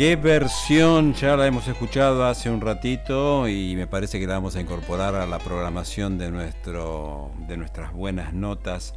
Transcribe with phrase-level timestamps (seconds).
[0.00, 4.56] ¿Qué versión ya la hemos escuchado hace un ratito y me parece que la vamos
[4.56, 8.94] a incorporar a la programación de, nuestro, de nuestras buenas notas?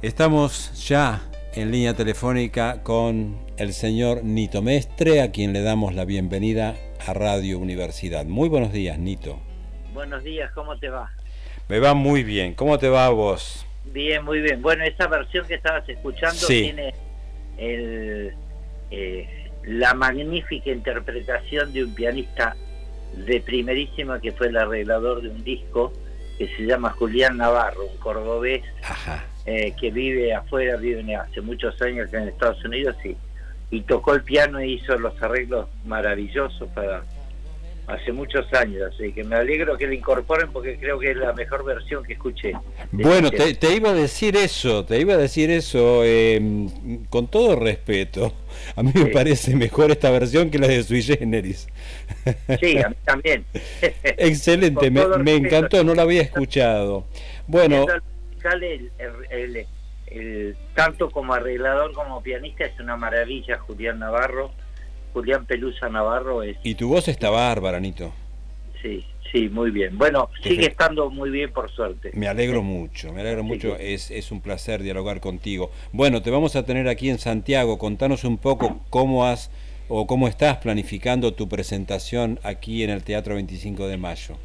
[0.00, 1.22] Estamos ya
[1.54, 7.12] en línea telefónica con el señor Nito Mestre, a quien le damos la bienvenida a
[7.12, 8.26] Radio Universidad.
[8.26, 9.40] Muy buenos días, Nito.
[9.92, 11.10] Buenos días, ¿cómo te va?
[11.68, 12.54] Me va muy bien.
[12.54, 13.66] ¿Cómo te va a vos?
[13.86, 14.62] Bien, muy bien.
[14.62, 16.94] Bueno, esa versión que estabas escuchando tiene
[17.58, 18.32] el,
[18.92, 22.56] eh, la magnífica interpretación de un pianista
[23.14, 25.92] de primerísima que fue el arreglador de un disco
[26.38, 28.62] que se llama Julián Navarro, un cordobés
[29.46, 33.16] eh, que vive afuera, vive hace muchos años en Estados Unidos y,
[33.70, 37.02] y tocó el piano e hizo los arreglos maravillosos para
[37.90, 41.32] hace muchos años, así que me alegro que lo incorporen porque creo que es la
[41.32, 42.52] mejor versión que escuché.
[42.92, 48.32] Bueno, te, iba a decir eso, te iba a decir eso, em, con todo respeto,
[48.76, 51.68] a mí me parece mejor esta versión que la de Sui Generis.
[52.60, 53.44] Sí, a mí también.
[54.02, 57.06] Excelente, me, encantó, no la había escuchado.
[57.46, 57.86] Bueno...
[59.30, 59.66] el,
[60.74, 64.50] tanto como arreglador como pianista es una maravilla, Julián Navarro
[65.12, 66.56] Julián Pelusa Navarro es...
[66.62, 68.12] Y tu voz está bárbara, Nito.
[68.82, 69.98] Sí, sí, muy bien.
[69.98, 72.10] Bueno, sigue estando muy bien por suerte.
[72.14, 73.76] Me alegro mucho, me alegro mucho.
[73.76, 75.70] Es, es un placer dialogar contigo.
[75.92, 77.78] Bueno, te vamos a tener aquí en Santiago.
[77.78, 79.50] Contanos un poco cómo has
[79.88, 84.36] o cómo estás planificando tu presentación aquí en el Teatro 25 de Mayo.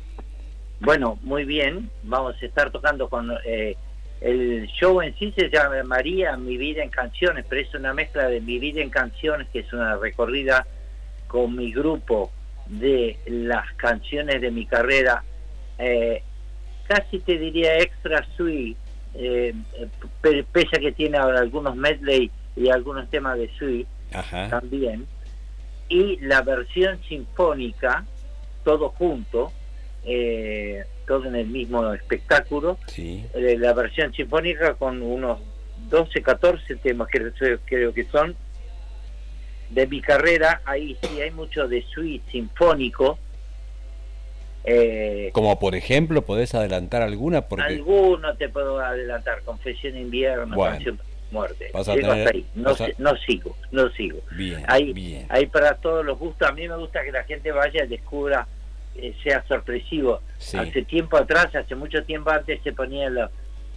[0.79, 1.89] Bueno, muy bien.
[2.03, 3.31] Vamos a estar tocando con...
[3.45, 3.75] Eh,
[4.21, 8.27] el show en sí se llama María, Mi vida en canciones, pero es una mezcla
[8.27, 10.66] de Mi vida en canciones, que es una recorrida
[11.27, 12.31] con mi grupo
[12.67, 15.23] de las canciones de mi carrera,
[15.77, 16.23] eh,
[16.88, 18.77] casi te diría extra sweet,
[19.16, 19.53] eh,
[20.52, 23.88] pese a que tiene algunos medley y algunos temas de sweet
[24.50, 25.06] también,
[25.89, 28.06] y la versión sinfónica,
[28.63, 29.51] todo junto,
[30.05, 32.77] eh, todo en el mismo espectáculo.
[32.97, 35.39] Eh, la versión sinfónica con unos
[35.89, 37.31] 12, 14 temas que
[37.66, 38.35] creo que son
[39.69, 40.61] de mi carrera.
[40.65, 43.17] Ahí sí hay mucho de suite sinfónico.
[44.63, 47.47] Eh, Como por ejemplo, ¿podés adelantar alguna?
[47.47, 47.65] Porque...
[47.65, 49.41] Alguno te puedo adelantar.
[49.44, 50.99] Confesión Invierno, Canción
[51.31, 51.71] Muerte.
[52.55, 54.21] No, no, sigo, no sigo.
[54.31, 55.25] Bien, hay, bien.
[55.29, 56.47] hay para todos los gustos.
[56.47, 58.47] A mí me gusta que la gente vaya y descubra
[58.95, 60.22] eh, sea sorpresivo.
[60.38, 63.16] Hace tiempo atrás, hace mucho tiempo antes, se ponían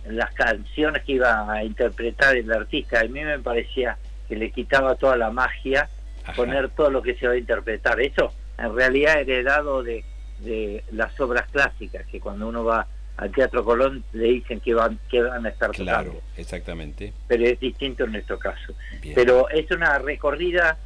[0.07, 3.01] las canciones que iba a interpretar el artista.
[3.01, 3.99] A mí me parecía
[4.29, 5.89] que le quitaba toda la magia
[6.37, 8.01] poner todo lo que se va a interpretar.
[8.01, 10.05] Eso en realidad heredado de,
[10.41, 12.87] de las obras clásicas, que cuando uno va
[13.17, 17.13] al Teatro Colón le dicen que van, que van a estar claro, exactamente.
[17.27, 18.75] Pero es distinto en nuestro caso.
[19.15, 20.79] Pero es una recorrida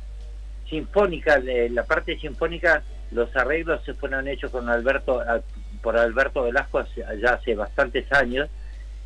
[0.69, 1.39] sinfónica,
[1.71, 2.83] la parte sinfónica
[3.13, 5.23] los arreglos se fueron hechos con Alberto
[5.83, 6.85] por Alberto Velasco
[7.21, 8.49] ya hace bastantes años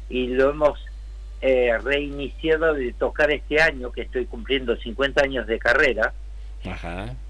[0.09, 0.78] y lo hemos
[1.41, 6.12] eh, reiniciado de tocar este año que estoy cumpliendo 50 años de carrera.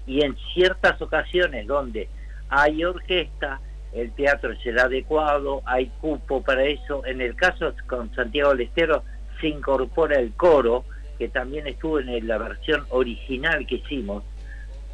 [0.05, 2.09] Y en ciertas ocasiones donde
[2.49, 3.59] hay orquesta
[3.93, 7.05] el teatro es el adecuado hay cupo para eso.
[7.05, 9.03] En el caso con Santiago Lestero
[9.39, 10.83] se incorpora el coro
[11.17, 14.23] que también estuvo en la versión original que hicimos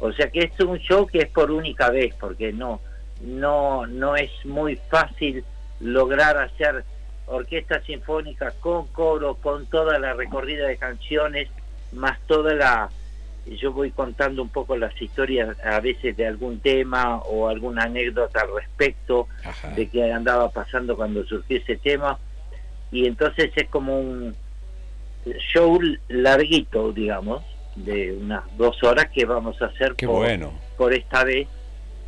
[0.04, 2.78] o sea que es un show que es por única vez, porque no,
[3.22, 5.42] no, no es muy fácil
[5.80, 6.84] lograr hacer
[7.24, 11.48] orquesta sinfónica con coro, con toda la recorrida de canciones,
[11.92, 12.90] más toda la...
[13.46, 18.42] Yo voy contando un poco las historias a veces de algún tema o alguna anécdota
[18.42, 19.28] al respecto
[19.74, 22.18] de qué andaba pasando cuando surgió ese tema.
[22.92, 24.36] Y entonces es como un
[25.50, 27.42] show larguito, digamos,
[27.76, 30.52] de unas dos horas que vamos a hacer por, bueno.
[30.76, 31.48] por esta vez.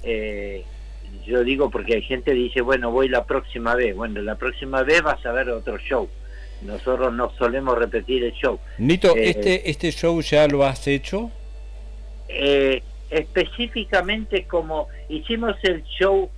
[0.02, 0.64] Eh,
[1.24, 3.94] yo digo porque hay gente que dice, bueno, voy la próxima vez.
[3.96, 6.08] Bueno, la próxima vez vas a ver otro show.
[6.62, 8.58] Nosotros no solemos repetir el show.
[8.78, 11.30] Nito, eh, ¿este, ¿este show ya lo has hecho?
[12.28, 16.30] Eh, específicamente como hicimos el show,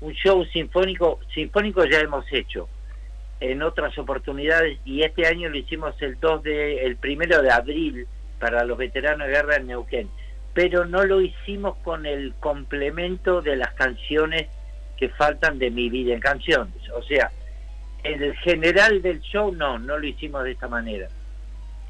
[0.00, 2.68] un show sinfónico, sinfónico ya hemos hecho
[3.40, 8.06] en otras oportunidades y este año lo hicimos el 2 de el primero de abril
[8.38, 10.08] para los veteranos de guerra en Neuquén.
[10.52, 14.48] Pero no lo hicimos con el complemento de las canciones
[14.98, 16.74] que faltan de mi vida en canciones.
[16.94, 17.30] O sea
[18.02, 21.08] el general del show no no lo hicimos de esta manera.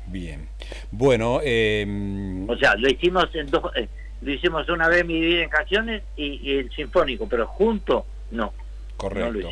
[0.07, 0.49] Bien.
[0.91, 3.89] Bueno em, o sea lo hicimos en dos eh,
[4.21, 8.53] lo hicimos una vez mi vida en canciones y, el sinfónico pero junto no.
[8.97, 9.51] Correcto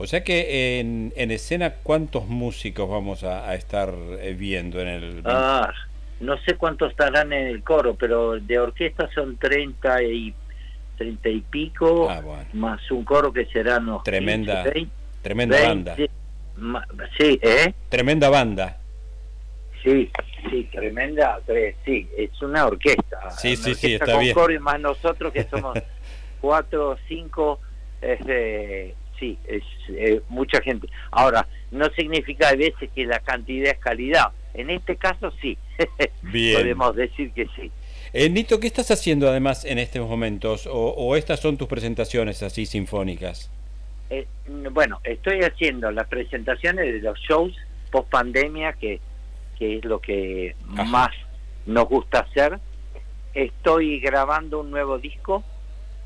[0.00, 5.22] o sea que en, en escena, ¿cuántos músicos vamos a, estar eh, viendo en el...
[5.26, 5.70] Ah,
[6.20, 10.34] no sé cuántos estarán en el coro, pero de orquesta son 30 y
[10.96, 12.22] treinta y pico, ah,
[12.54, 14.64] más un coro que será unos tremenda,
[15.20, 15.96] tremenda banda.
[17.18, 17.74] Sí, ¿eh?
[17.90, 18.78] Tremenda banda.
[19.82, 20.10] Sí,
[20.48, 21.40] sí, tremenda,
[21.84, 23.30] sí, es una orquesta.
[23.32, 24.32] Sí, sí, sí, está bien.
[24.32, 25.78] Coro y más nosotros que somos
[26.40, 27.60] cuatro, cinco,
[28.00, 30.88] este, sí, es eh, mucha gente.
[31.12, 34.32] Ahora, no significa a veces que la cantidad es calidad.
[34.54, 35.56] En este caso sí,
[36.22, 36.56] bien.
[36.56, 37.70] podemos decir que sí.
[38.12, 40.68] Eh, Nito, ¿qué estás haciendo además en estos momentos?
[40.68, 43.50] ¿O, estas son tus presentaciones así sinfónicas?
[44.08, 44.26] Eh,
[44.72, 47.54] bueno, estoy haciendo las presentaciones de los shows
[47.92, 49.00] post pandemia, que,
[49.56, 50.56] que es lo que
[50.86, 51.10] más
[51.66, 52.58] nos gusta hacer.
[53.34, 55.44] Estoy grabando un nuevo disco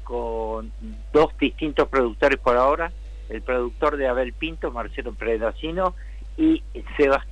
[0.05, 0.71] con
[1.13, 2.93] dos distintos productores por ahora,
[3.29, 5.95] el productor de Abel Pinto, Marcelo Predacino,
[6.37, 6.63] y,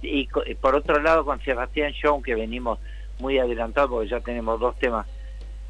[0.03, 2.79] y por otro lado con Sebastián Show, que venimos
[3.19, 5.07] muy adelantado porque ya tenemos dos temas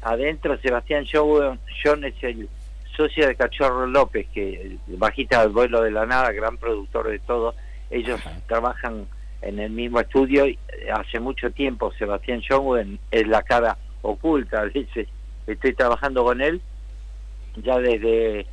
[0.01, 0.57] adentro.
[0.59, 2.47] Sebastián John es el
[2.95, 7.55] socio de Cachorro López, que bajita del vuelo de la nada, gran productor de todo.
[7.89, 9.07] Ellos trabajan
[9.41, 10.57] en el mismo estudio y
[10.93, 11.91] hace mucho tiempo.
[11.93, 14.65] Sebastián John es la cara oculta.
[14.73, 15.07] Dice,
[15.47, 16.61] estoy trabajando con él
[17.57, 18.45] ya desde,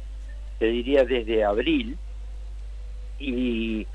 [0.61, 1.97] te diría desde abril.
[3.19, 3.87] Y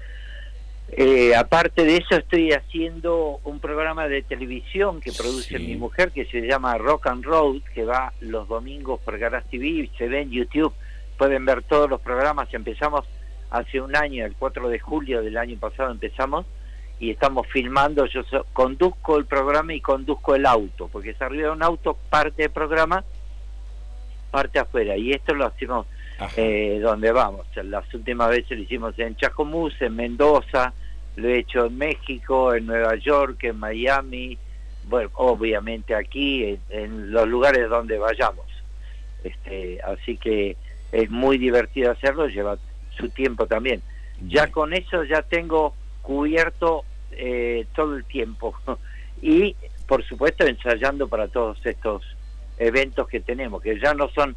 [0.90, 6.26] eh, aparte de eso, estoy haciendo un programa de televisión que produce mi mujer que
[6.26, 10.32] se llama Rock and Road, que va los domingos por Garage TV, se ve en
[10.32, 10.74] YouTube,
[11.20, 12.52] pueden ver todos los programas.
[12.52, 13.06] Empezamos
[13.52, 16.48] hace un año, el 4 de julio del año pasado empezamos,
[17.00, 18.08] y estamos filmando.
[18.08, 18.24] Yo
[18.54, 22.52] conduzco el programa y conduzco el auto, porque es arriba de un auto parte del
[22.52, 23.04] programa,
[24.32, 25.86] parte afuera, y esto lo hacemos
[26.38, 27.46] eh, donde vamos.
[27.56, 30.74] Las últimas veces lo hicimos en Chacomús, en Mendoza,
[31.16, 34.38] lo he hecho en México, en Nueva York, en Miami,
[34.88, 38.46] bueno, obviamente aquí, en, los lugares donde vayamos.
[39.24, 40.56] Este, así que
[40.92, 42.58] es muy divertido hacerlo, lleva
[42.98, 43.82] su tiempo también.
[44.28, 48.56] Ya con eso ya tengo cubierto eh, todo el tiempo
[49.22, 49.56] y
[49.88, 52.04] por supuesto ensayando para todos estos
[52.58, 54.36] eventos que tenemos, que ya no son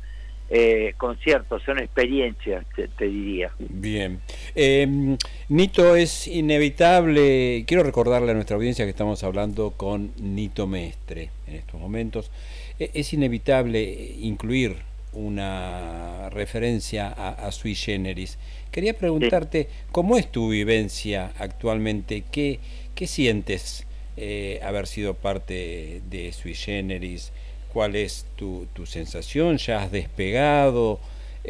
[0.51, 3.53] eh, conciertos, son experiencias, te, diría.
[3.59, 4.21] Bien.
[4.55, 5.19] Em,
[5.49, 11.57] Nito, es inevitable, quiero recordarle a nuestra audiencia que estamos hablando con Nito Mestre en
[11.57, 12.31] estos momentos,
[12.79, 13.83] e, es inevitable
[14.21, 14.77] incluir
[15.13, 18.39] una referencia a, Sui Generis.
[18.71, 22.25] Quería preguntarte, ¿cómo es tu vivencia actualmente?
[22.31, 22.61] ¿Qué,
[22.95, 23.87] qué sientes
[24.17, 27.33] eh, haber sido parte de Sui Generis?
[27.73, 31.01] Cuál es tu, tu sensación, ya has despegado,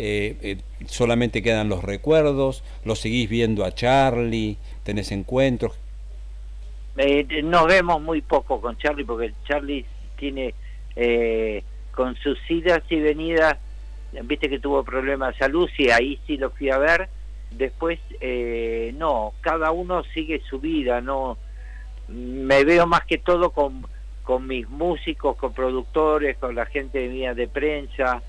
[0.01, 5.77] eh, eh, solamente quedan los recuerdos, lo seguís viendo a Charlie, tenés encuentros.
[6.97, 9.85] Eh, nos vemos muy poco con Charlie porque Charlie
[10.17, 10.55] tiene
[11.93, 13.57] con sus idas y venidas,
[14.23, 17.09] viste que tuvo problemas de salud y ahí sí lo fui a ver.
[17.51, 17.99] Después,
[18.95, 21.39] no, cada uno sigue su vida, no
[22.09, 23.85] me veo más que todo con
[24.29, 28.21] con mis músicos, con productores, con la gente mía de prensa.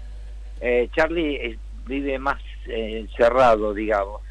[0.61, 4.21] Eh, Charlie eh, vive más eh, encerrado, digamos.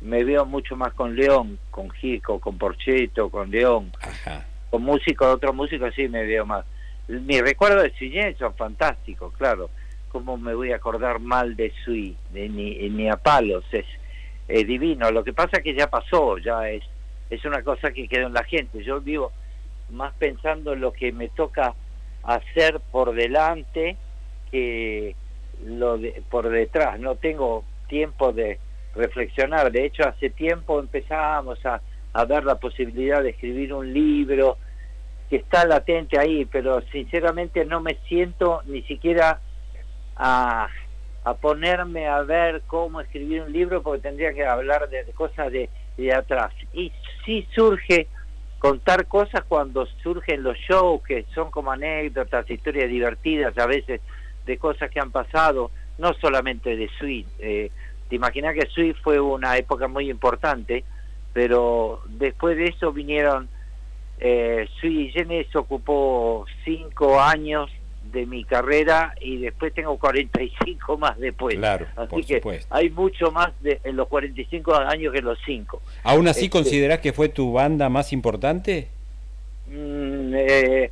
[0.00, 3.90] me veo mucho más con León, con Gico, con Porcheto, con León.
[4.70, 6.64] Con músicos, otros músicos sí me veo más.
[7.08, 9.70] Mis recuerdos de Sui son fantásticos, claro.
[10.12, 12.16] ¿Cómo me voy a acordar mal de Sui?
[12.32, 13.86] De, ni, ni a palos, es,
[14.46, 15.10] es divino.
[15.10, 16.84] Lo que pasa es que ya pasó, ya es,
[17.28, 18.84] es una cosa que quedó en la gente.
[18.84, 19.32] Yo vivo
[19.92, 21.74] más pensando en lo que me toca
[22.22, 23.96] hacer por delante
[24.50, 25.14] que
[25.64, 26.98] lo de, por detrás.
[26.98, 28.58] No tengo tiempo de
[28.94, 29.70] reflexionar.
[29.70, 31.80] De hecho, hace tiempo empezábamos a,
[32.12, 34.56] a ver la posibilidad de escribir un libro
[35.28, 39.40] que está latente ahí, pero sinceramente no me siento ni siquiera
[40.16, 40.68] a,
[41.24, 45.68] a ponerme a ver cómo escribir un libro porque tendría que hablar de, cosas de,
[45.96, 46.52] de atrás.
[46.72, 46.90] Y
[47.24, 48.08] sí surge
[48.60, 54.02] contar cosas cuando surgen los shows, que son como anécdotas, historias divertidas a veces
[54.44, 57.26] de cosas que han pasado, no solamente de Sui.
[57.38, 57.70] Eh,
[58.08, 60.84] te imaginas que Sui fue una época muy importante,
[61.32, 63.48] pero después de eso vinieron,
[64.18, 67.70] eh, Sui Genes ocupó cinco años
[68.04, 71.56] de mi carrera y después tengo 45 más después.
[71.56, 72.40] Claro, así que
[72.70, 75.80] hay mucho más de, en los 45 años que en los 5.
[76.02, 78.88] ¿Aún así este, considerás que fue tu banda más importante?
[79.68, 80.90] Mm, eh,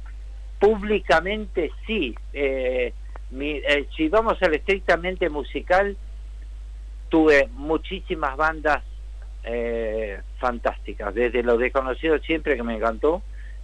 [0.61, 2.15] públicamente sí.
[2.33, 2.93] Eh,
[3.41, 5.97] eh, si vamos al estrictamente musical,
[7.09, 8.85] tuve muchísimas bandas
[10.37, 11.15] fantásticas.
[11.15, 13.23] Desde Lo Desconocido siempre que me encantó,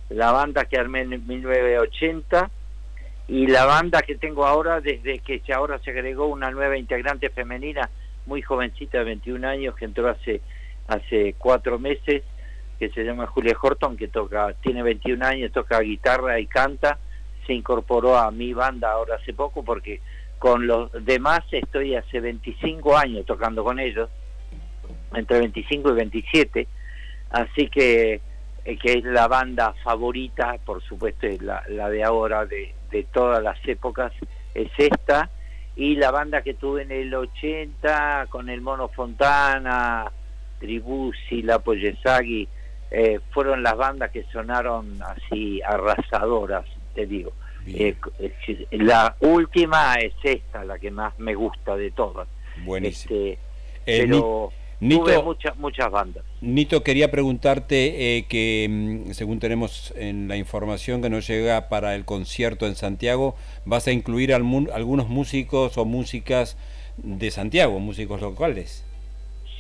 [0.08, 2.50] la banda que armé en 1980
[3.26, 7.88] y la banda que tengo ahora desde que ahora se agregó una nueva integrante femenina
[8.26, 10.42] muy jovencita de 21 años que entró hace
[10.88, 12.22] hace cuatro meses
[12.78, 16.98] que se llama Julia Horton que toca tiene 21 años toca guitarra y canta
[17.46, 20.00] se incorporó a mi banda ahora hace poco porque
[20.38, 24.10] con los demás estoy hace 25 años tocando con ellos
[25.14, 26.68] entre 25 y 27
[27.30, 28.20] así que
[28.66, 33.42] eh, que es la banda favorita, por supuesto, la, la de ahora, de, de, todas
[33.42, 34.12] las épocas,
[34.54, 35.30] es esta.
[35.76, 40.10] Y la banda que tuve en el 80 con el Mono Fontana,
[40.60, 42.48] Tribusi, La Poyesagui,
[42.90, 47.32] eh, fueron las bandas que sonaron así arrasadoras, te digo.
[47.66, 47.96] Eh,
[48.72, 52.28] la última es esta, la que más me gusta de todas.
[52.64, 53.16] Buenísimo.
[53.16, 53.38] Este,
[53.84, 54.52] pero
[54.84, 56.22] Nito, muchas, muchas bandas.
[56.42, 61.94] Nito, quería preguntarte eh, que, mm, según tenemos en la información que nos llega para
[61.94, 66.58] el concierto en Santiago, vas a incluir algunos músicos o músicas
[66.98, 68.84] de Santiago, músicos locales.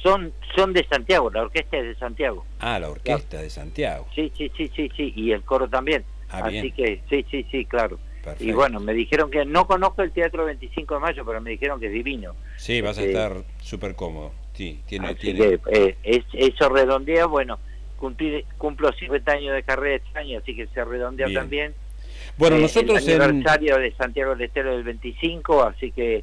[0.02, 2.44] Son, son de Santiago, la orquesta es de Santiago.
[2.60, 4.06] Ah, la orquesta de Santiago.
[4.14, 6.04] Sí, sí, sí, sí, sí, y el coro también.
[6.28, 7.98] Ah, Así que, sí, sí, sí, claro.
[8.40, 11.80] Y bueno, me dijeron que no conozco el Teatro 25 de Mayo, pero me dijeron
[11.80, 12.34] que es divino.
[12.56, 14.43] Sí, vas a este, estar súper cómodo.
[14.54, 15.16] Sí, tiene,
[15.72, 15.96] eh,
[16.32, 17.58] eso redondea, bueno,
[17.98, 21.74] cumplo 50 años de carrera este año, así que se redondea también.
[22.38, 26.22] Bueno, eh, nosotros el aniversario de Santiago del Estero del 25, así que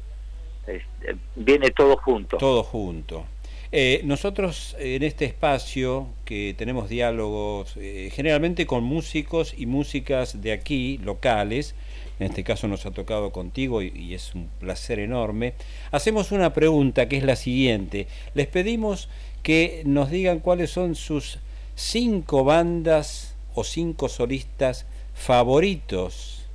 [0.66, 2.38] este, viene todo junto.
[2.38, 3.26] Todo junto.
[3.70, 7.74] Eh, nosotros en este espacio que tenemos diálogos
[8.12, 11.74] generalmente con músicos y músicas de aquí, locales,
[12.18, 15.54] en este caso nos ha tocado contigo y, es un placer enorme,
[15.90, 18.06] hacemos una pregunta que es la siguiente.
[18.34, 19.08] Les pedimos
[19.42, 21.38] que nos digan cuáles son sus
[21.74, 26.46] cinco bandas o cinco solistas favoritos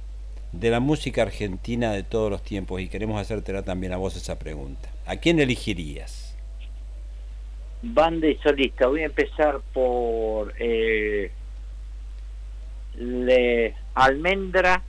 [0.51, 4.39] de la música argentina de todos los tiempos y queremos hacértela también a vos esa
[4.39, 4.89] pregunta.
[5.05, 6.35] ¿A quién elegirías?
[7.81, 8.87] Banda y solista.
[8.87, 11.31] Voy a empezar por eh,
[13.93, 14.83] Almendra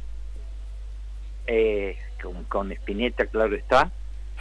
[1.49, 3.91] eh, con, con, Spinetta, claro está,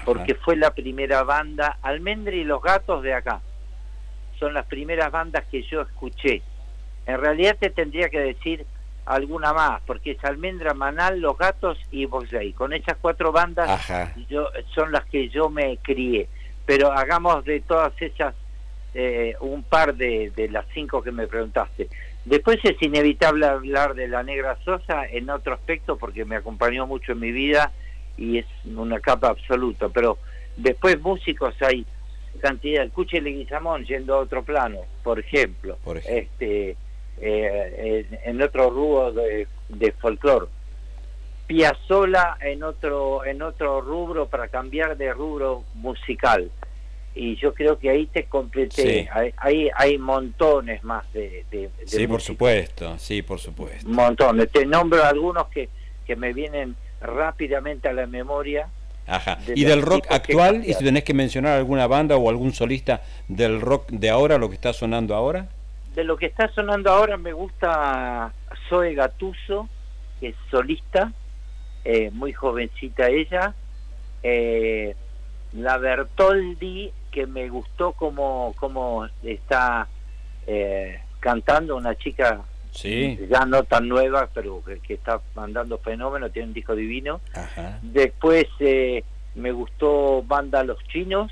[0.06, 3.42] porque fue la primera banda, Almendra y los Gatos de acá,
[4.38, 6.42] son las primeras bandas que yo escuché.
[7.06, 8.66] En realidad te tendría que decir
[9.06, 12.52] alguna más, porque es Almendra, Manal, Los Gatos y Boxley.
[12.54, 13.90] Con esas cuatro bandas
[14.30, 16.28] yo son las que yo me crié.
[16.66, 18.36] Pero hagamos de todas esas
[18.94, 21.88] eh, un par de, de las cinco que me preguntaste.
[22.28, 27.14] Después es inevitable hablar de la Negra Sosa en otro aspecto porque me acompañó mucho
[27.14, 27.72] en mi vida
[28.18, 30.18] y es una capa absoluta, pero
[30.58, 31.86] después músicos hay
[32.42, 36.76] cantidad, escuche Leguizamón yendo a otro plano, por ejemplo, este
[37.22, 40.48] eh, en, otro rubro de, de folclore.
[41.48, 46.52] Piazzola en otro en otro rubro para cambiar de rubro musical
[47.18, 49.10] y yo creo que ahí te completé.
[49.38, 53.90] Hay, hay, montones más de, Sí, por supuesto, sí, por supuesto.
[53.90, 54.52] Montones.
[54.52, 55.70] Te nombro algunos que,
[56.06, 58.70] que me vienen rápidamente a la memoria.
[59.08, 59.40] Ajá.
[59.48, 60.64] ¿Y del rock actual?
[60.66, 64.50] ¿Y si tenés que mencionar alguna banda o algún solista del rock de ahora, lo
[64.50, 65.48] que está sonando ahora?
[65.96, 68.32] De lo que está sonando ahora me gusta
[68.70, 69.68] Zoe Gatuso,
[70.20, 71.12] que es solista,
[71.84, 73.56] eh, muy jovencita ella.
[74.22, 74.96] Eh,
[75.54, 79.88] la Bertoldi que me gustó como, como está
[80.46, 82.44] eh, cantando una chica
[83.28, 87.22] ya no tan nueva, pero que, está mandando fenómeno, tiene un disco divino.
[87.82, 91.32] Después eh, me gustó Banda Los Chinos,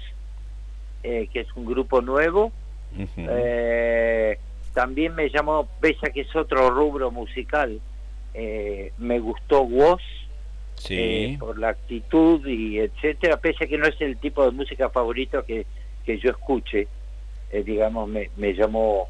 [1.04, 2.52] eh, que es un grupo nuevo.
[4.74, 7.80] también me llamó, pese a que es otro rubro musical,
[8.34, 10.02] me gustó Woz
[10.76, 10.96] sí.
[10.98, 14.90] Eh, por la actitud y etcétera, pese a que no es el tipo de música
[14.90, 15.66] favorito que,
[16.06, 16.88] que yo escuche,
[17.52, 19.10] eh, digamos, me, me, llamó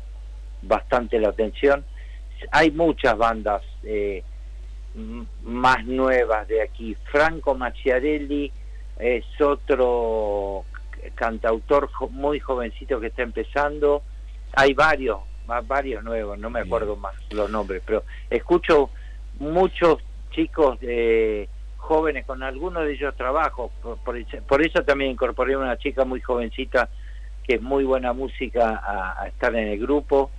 [0.62, 1.84] bastante la atención.
[2.52, 4.24] Hay muchas bandas eh,
[5.44, 6.96] más nuevas de aquí.
[7.12, 8.52] Franco Macchiarelli
[9.00, 10.66] es otro
[11.14, 14.02] cantautor muy jovencito que está empezando.
[14.54, 15.20] Hay varios,
[15.68, 18.90] varios nuevos, no me acuerdo más los nombres, pero escucho
[19.40, 20.00] muchos
[20.32, 21.50] chicos de
[21.86, 23.72] jóvenes, con algunos de ellos trabajo,
[24.04, 24.18] por,
[24.62, 26.90] eso también incorporé una chica muy jovencita
[27.44, 30.32] que es muy buena música a, estar en el grupo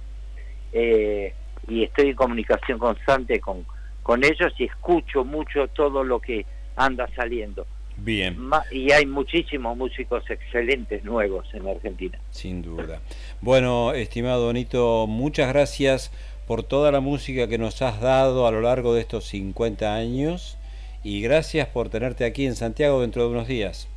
[0.72, 1.32] eh,
[1.68, 3.64] y estoy en comunicación constante con,
[4.02, 7.66] con ellos y escucho mucho todo lo que anda saliendo.
[7.96, 8.36] Bien.
[8.70, 12.18] Y hay muchísimos músicos excelentes nuevos en Argentina.
[12.30, 13.00] Sin duda.
[13.40, 16.12] Bueno, estimado Donito, muchas gracias
[16.46, 20.58] por toda la música que nos has dado a lo largo de estos 50 años
[21.06, 23.88] y gracias por tenerte aquí en Santiago dentro de unos días.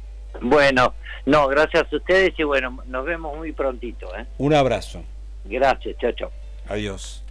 [0.42, 0.94] Bueno,
[1.26, 4.16] no, gracias a ustedes y bueno, nos vemos muy prontito.
[4.16, 4.28] ¿eh?
[4.38, 5.02] Un abrazo.
[5.44, 6.32] Gracias, chao, chao.
[6.68, 7.24] Adiós.